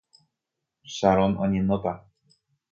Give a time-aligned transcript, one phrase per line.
[0.95, 1.93] Sharon oñenóta.